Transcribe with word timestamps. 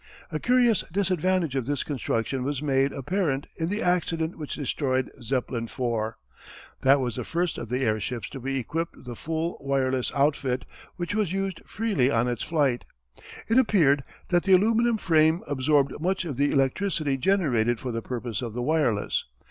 A 0.31 0.39
curious 0.39 0.81
disadvantage 0.91 1.53
of 1.55 1.67
this 1.67 1.83
construction 1.83 2.43
was 2.43 2.59
made 2.59 2.91
apparent 2.91 3.45
in 3.57 3.69
the 3.69 3.83
accident 3.83 4.35
which 4.35 4.55
destroyed 4.55 5.11
Zeppelin 5.21 5.65
IV. 5.65 6.15
That 6.81 6.99
was 6.99 7.17
the 7.17 7.23
first 7.23 7.59
of 7.59 7.69
the 7.69 7.81
airships 7.81 8.27
to 8.29 8.39
be 8.39 8.57
equipped 8.57 8.97
with 8.97 9.07
a 9.07 9.13
full 9.13 9.59
wireless 9.61 10.11
outfit 10.15 10.65
which 10.95 11.13
was 11.13 11.33
used 11.33 11.61
freely 11.67 12.09
on 12.09 12.27
its 12.27 12.41
flight. 12.41 12.83
It 13.47 13.59
appeared 13.59 14.03
that 14.29 14.41
the 14.43 14.53
aluminum 14.53 14.97
frame 14.97 15.43
absorbed 15.45 15.93
much 16.01 16.25
of 16.25 16.35
the 16.35 16.49
electricity 16.51 17.15
generated 17.15 17.79
for 17.79 17.91
the 17.91 18.01
purpose 18.01 18.41
of 18.41 18.53
the 18.55 18.63
wireless. 18.63 19.25